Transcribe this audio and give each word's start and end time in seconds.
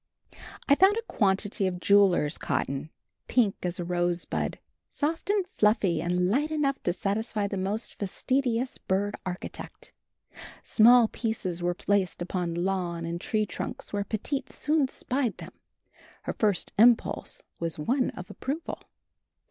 I 0.67 0.73
found 0.73 0.97
a 0.97 1.03
quantity 1.03 1.67
of 1.67 1.79
jeweler's 1.79 2.39
cotton, 2.39 2.89
pink 3.27 3.57
as 3.61 3.77
a 3.79 3.83
rosebud, 3.85 4.57
soft 4.89 5.29
and 5.29 5.45
fluffy 5.53 6.01
and 6.01 6.27
light 6.27 6.49
enough 6.49 6.81
to 6.81 6.91
satisfy 6.91 7.45
the 7.47 7.59
most 7.59 7.99
fastidious 7.99 8.79
bird 8.79 9.13
architect. 9.27 9.93
Small 10.63 11.07
pieces 11.07 11.61
were 11.61 11.75
placed 11.75 12.19
upon 12.19 12.55
lawn 12.55 13.05
and 13.05 13.21
tree 13.21 13.45
trunks, 13.45 13.93
where 13.93 14.03
Petite 14.03 14.51
soon 14.51 14.87
spied 14.87 15.37
them; 15.37 15.53
her 16.23 16.33
first 16.33 16.71
impulse 16.79 17.43
was 17.59 17.77
one 17.77 18.09
of 18.17 18.31
approval. 18.31 18.79